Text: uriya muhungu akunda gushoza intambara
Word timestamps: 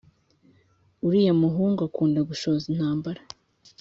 uriya 1.07 1.33
muhungu 1.41 1.79
akunda 1.87 2.19
gushoza 2.29 2.63
intambara 2.73 3.21